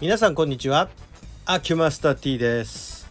[0.00, 0.90] 皆さんこんにちは。
[1.44, 3.08] アキュマスター T です。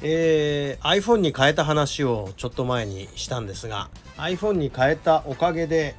[0.00, 5.96] えー、iPhone に変えた話をちょっと前にしたんですが iPhone に変えたおかげで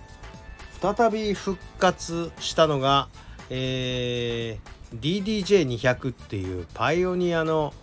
[0.82, 3.10] 再び復活したのが、
[3.50, 7.74] えー、DDJ200 っていうパイオニアの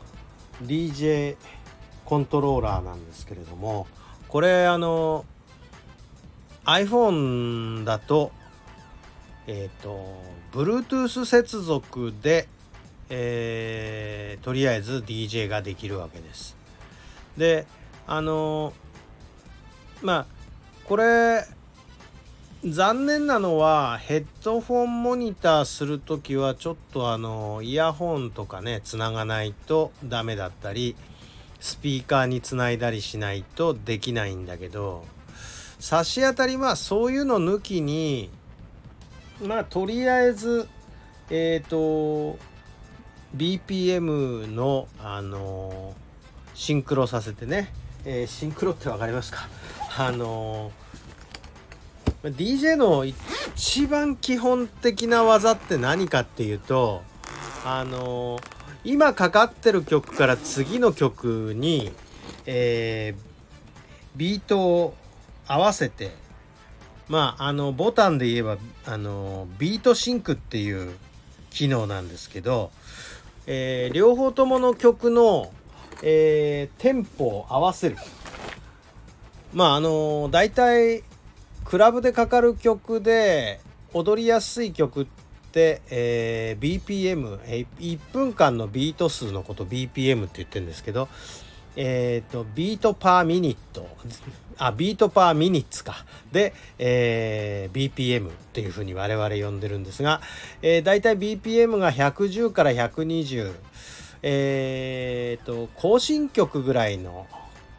[0.65, 1.37] DJ
[2.06, 3.87] コントローラーなんですけれども
[4.29, 5.27] これあの
[6.65, 8.33] iPhone だと
[9.50, 10.06] えっ、ー、と
[10.52, 12.46] Bluetooth 接続で、
[13.09, 16.56] えー、とりあえず DJ ができるわけです。
[17.36, 17.66] で
[18.06, 18.73] あの
[20.02, 20.26] まあ
[20.84, 21.45] これ
[22.64, 30.95] 残念なのはヘッドフォンモニターする時はちょっとあのイヤホンとかねつながないとダメだったり
[31.59, 35.04] スピーカーにつないだりしないとできないんだけど
[35.80, 38.30] 差し当たりまあそういうの抜きに
[39.43, 40.69] まあとりあえず
[41.30, 42.38] えっ、ー、と
[43.37, 45.95] BPM のあの
[46.55, 47.73] シンクロさせてね、
[48.05, 49.49] えー、シンクロって分かりますか？
[49.97, 50.73] あの
[52.23, 57.02] DJ の一番基本的な技って何かっていうと
[57.65, 58.38] あの
[58.85, 61.93] 今かかってる曲から次の曲に、
[62.47, 64.94] えー、ビートを
[65.47, 66.10] 合わせて
[67.11, 68.56] まああのボタンで言えば
[68.87, 70.97] あのビートシンクっていう
[71.50, 72.71] 機能なんですけど、
[73.49, 75.53] えー、両方ともの曲の、
[76.05, 77.97] えー、テンポを合わせる。
[79.53, 81.03] まああの大体
[81.65, 83.61] クラブでかかる曲で
[83.93, 85.06] 踊りやすい曲っ
[85.50, 91.09] て、えー、BPM1 分間のビート数のこと BPM って言ってるんですけど
[91.82, 93.88] えっ、ー、と beat per minute。
[94.59, 96.04] あ beat per minutes か。
[96.31, 100.20] で、えー、BPM っていうふうに我々呼んでるんですが、
[100.60, 103.54] えー、大体 BPM が110から120
[104.22, 107.26] えーと行進曲ぐらいの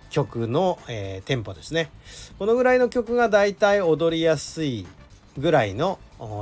[0.09, 1.91] 曲の、えー、テンポですね。
[2.40, 4.88] このぐらいの曲が大体踊りやすい
[5.38, 6.00] ぐらいの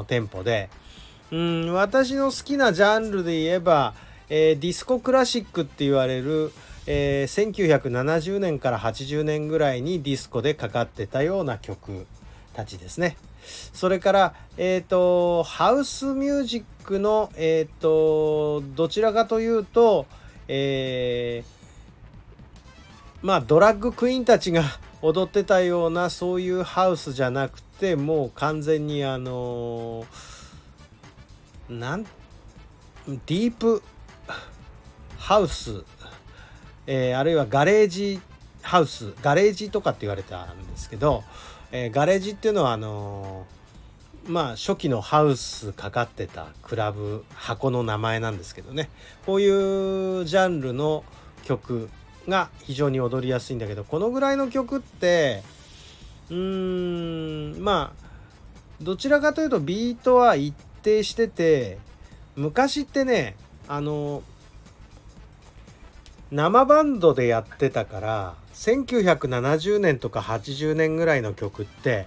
[0.08, 0.69] テンポで。
[1.31, 3.94] うん私の好きなジャンルで言えば、
[4.30, 6.52] えー、ディスコクラシックって言われる
[6.92, 12.08] えー、1970年から80年ぐらいにディスコでかかってたような曲
[12.54, 13.16] たちですね。
[13.74, 20.08] それから、えーと、ハウスミュージックの、えーと、どちらかというと、
[20.48, 24.64] えー、まあドラッグクイーンたちが
[25.04, 33.84] 踊ってたようなそういうハウスじゃなくてもう完全にあのー、なんディープ
[35.20, 35.84] ハウス
[36.92, 38.20] えー、あるいはガレージ
[38.64, 41.24] ハウスガレージとかって言われたんですけど、
[41.72, 48.90] えー、ガレージっていうのはあのー、まあ初期のハウスかかってたクラブ箱の名前なんですけどね。
[49.28, 51.04] こういうジャンルの
[51.44, 51.90] 曲
[52.28, 55.44] が非常に踊りやすいんだけどこのぐらいの曲って
[56.32, 58.10] うーんまあ
[58.82, 61.78] どちらかというとビートは一定してて
[62.36, 63.36] 昔ってね
[63.68, 64.24] あの
[66.32, 72.06] 生バンドでやってたから1970年とか80年ぐらいの曲って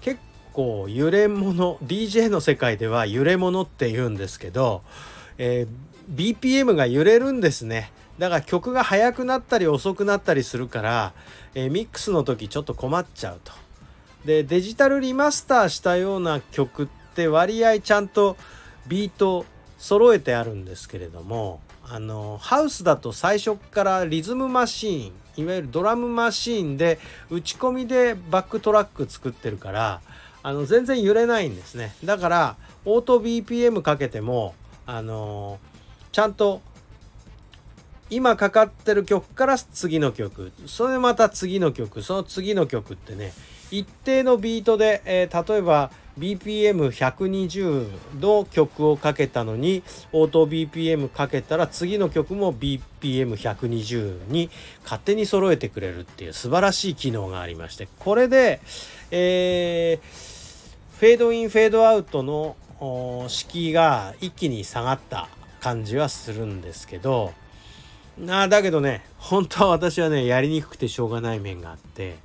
[0.00, 0.20] 結
[0.52, 4.82] 構揺れ物 DJ の世界では揺れ物って言うんですけど、
[5.38, 11.12] えー、BPM が揺れるんですねだから曲が速くなったり遅くなったりするから、
[11.54, 13.52] えー、ミックスの時ちょっと困っちゃうと。
[14.24, 18.36] でデジタルリマスターしたような曲って割合ちゃんと
[18.88, 19.46] ビート
[19.78, 26.98] 揃えてあるんですけれどもあのハウスだと最初からリズムマシーンいわゆるドラムマシーンで
[27.30, 30.00] 打ち込みでバックトラック作ってるから
[30.42, 31.94] あの全然揺れないんですね。
[32.04, 34.54] だからオート BPM かけても
[34.86, 35.58] あの
[36.12, 36.60] ちゃんと
[38.10, 43.32] 今かかってる曲から次の曲それでまた次の曲その次の曲ってね
[43.70, 49.82] 一定のビートで、えー、例えば BPM120 の曲をかけたのに
[50.12, 54.50] オート BPM かけたら次の曲も BPM120 に
[54.82, 58.60] 勝手に揃えてくれるっていう素晴らしい機能がありましてこれで、
[59.10, 62.56] えー、フェードインフェードアウトの
[63.28, 65.28] 式が一気に下がった
[65.60, 67.32] 感じはするんですけど
[68.28, 72.16] あだけどね本当は私はねやりにくくてしょうがない面があってやっ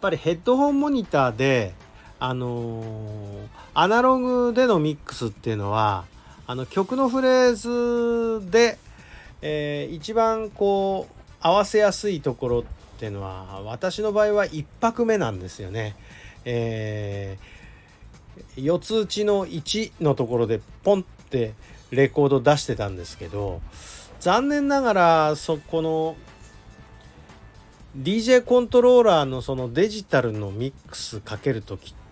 [0.00, 1.74] ぱりヘッドホンモニターで
[2.20, 6.04] あのー、アナログでのミックスっていうのは
[6.46, 8.78] あの曲のフレーズで、
[9.42, 12.62] えー、一番こう合わせやすいところっ
[12.98, 15.96] ていうのは私の場合は1拍目なんですよね。
[16.44, 17.58] えー
[18.56, 21.54] 4つ打ちの1のところでポンって
[21.90, 23.60] レコード出してたんですけど
[24.20, 26.16] 残念ながらそこの
[27.96, 32.07] DJ コントローラーのそのデジタルのミックスかける時って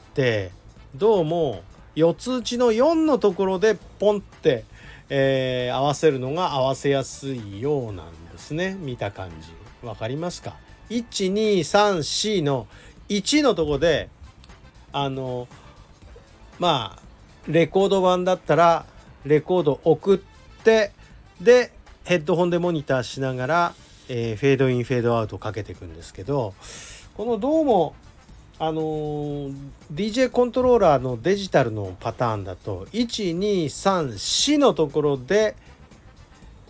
[0.95, 1.63] どうも
[1.95, 4.65] 4つ打ちの4のところでポンって、
[5.11, 8.79] えー、合わせるのが合わせやすいようなんですね。
[8.81, 9.51] 見た感じ。
[9.83, 10.57] 分かりますか
[10.89, 12.67] ？1234の
[13.11, 14.09] 1のとこで
[14.91, 15.49] あの
[16.59, 17.03] まあ
[17.47, 18.87] レコード版だったら
[19.27, 20.19] レコード送っ
[20.65, 20.93] て
[21.43, 21.73] で
[22.05, 23.75] ヘッドホンでモニターしながら、
[24.09, 26.55] えー、フェードインフェードアウトかけていくんですけど
[27.19, 27.95] このどうも
[28.58, 29.55] あのー、
[29.93, 35.56] DJ コントローラーのデジタルのパターンだと1234のところで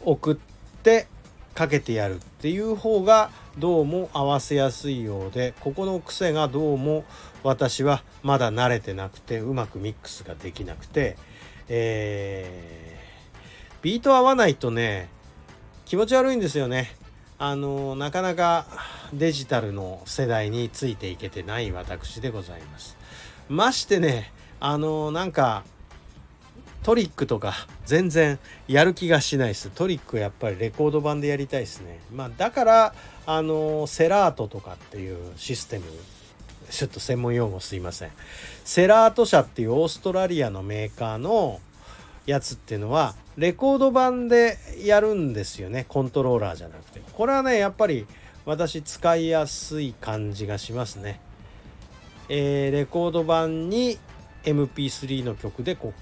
[0.05, 0.37] 送っ
[0.83, 1.07] て
[1.55, 7.05] かけてやるっていう方がどうも合わせやすいようでここの癖がどうも
[7.45, 11.17] 私はまだ慣れてなくてうまくミックスができなくて、
[11.69, 15.09] えー、ビート合わないとね
[15.85, 16.97] 気持ち悪いんですよね。
[17.39, 18.67] あのなかなか
[19.13, 22.97] デジタルの世代についていけてない私でございます。
[23.49, 25.65] ましてねあのなんか
[26.83, 27.53] トリックとか
[27.85, 28.39] 全然
[28.69, 29.71] やる気がしないです。
[29.71, 31.99] トリックやっぱりレコード版でやりたいですね。
[32.15, 32.95] まあだから
[33.27, 35.85] あのセラートとかっていうシステム
[36.71, 38.11] ちょっと専門用語すいません。
[38.65, 41.61] セラート社っていうオーストラリアのメーカーの
[42.25, 45.87] やつっていうのはレコード版でやるんですよね。
[45.89, 47.01] コントローラーじゃなくて。
[47.13, 48.07] これはねやっぱり
[48.47, 51.21] 私使いやすい感じがしますね。
[52.29, 53.99] えー、レコード版に
[54.45, 56.01] MP3 の曲でこう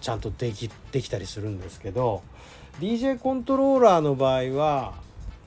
[0.00, 2.22] ちゃんとできできたりするんですけど
[2.80, 4.94] DJ コントローラーの場合は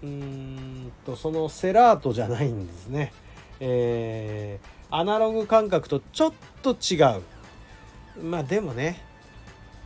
[0.03, 3.11] うーんとそのセラートじゃないんですね、
[3.59, 7.21] えー、アナログ感覚とちょっと違う。
[8.23, 9.01] まあでもね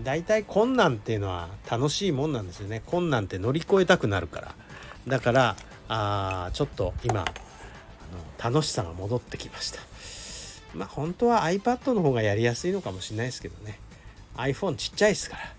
[0.01, 2.81] 大体困難っていうのは楽しいもんなんですよね。
[2.85, 4.55] 困難って乗り越えたくなるから。
[5.07, 5.55] だから
[5.89, 9.79] あちょっと今あの楽しさが戻ってきました。
[10.73, 13.79] まあ本当は iPad の方がやりやすいのかもしれないですけどね。
[14.37, 15.41] iPhone ちっちゃいですから。
[15.41, 15.53] だか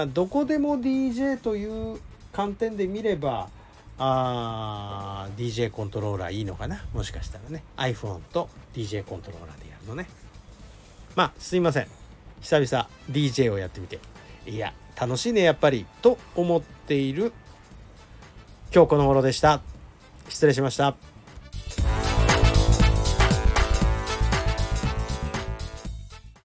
[0.00, 2.00] らどこでも DJ という
[2.32, 3.48] 観点で見れば
[3.98, 6.84] あ DJ コントローラーいいのかな。
[6.92, 7.62] もしかしたらね。
[7.76, 10.08] iPhone と DJ コントローラーでやるのね。
[11.14, 11.86] まあすいません。
[12.40, 14.00] 久々 DJ をやってみて。
[14.46, 15.86] いや楽しいねやっぱり。
[16.02, 17.32] と思っている
[18.74, 19.62] 今日この頃でした。
[20.28, 21.15] 失礼しました。